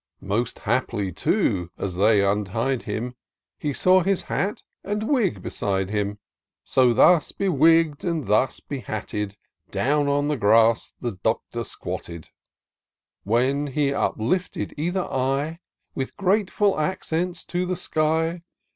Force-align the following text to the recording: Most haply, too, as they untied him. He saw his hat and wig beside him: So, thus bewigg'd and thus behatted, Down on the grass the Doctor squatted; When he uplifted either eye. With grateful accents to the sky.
Most 0.23 0.57
haply, 0.57 1.11
too, 1.11 1.69
as 1.77 1.93
they 1.93 2.25
untied 2.25 2.81
him. 2.81 3.13
He 3.59 3.71
saw 3.71 3.99
his 4.01 4.23
hat 4.23 4.63
and 4.83 5.07
wig 5.07 5.43
beside 5.43 5.91
him: 5.91 6.17
So, 6.63 6.91
thus 6.91 7.31
bewigg'd 7.31 8.03
and 8.03 8.25
thus 8.25 8.59
behatted, 8.59 9.37
Down 9.69 10.07
on 10.07 10.27
the 10.27 10.37
grass 10.37 10.95
the 10.99 11.11
Doctor 11.21 11.63
squatted; 11.63 12.29
When 13.25 13.67
he 13.67 13.93
uplifted 13.93 14.73
either 14.75 15.03
eye. 15.03 15.59
With 15.93 16.17
grateful 16.17 16.79
accents 16.79 17.45
to 17.45 17.67
the 17.67 17.75
sky. 17.77 18.41